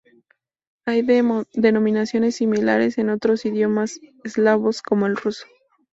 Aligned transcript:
Hay 0.87 1.03
denominaciones 1.03 2.35
similares 2.37 2.97
en 2.97 3.11
otros 3.11 3.45
idiomas 3.45 3.99
eslavos, 4.23 4.81
como 4.81 5.05
el 5.05 5.15
ruso. 5.15 5.45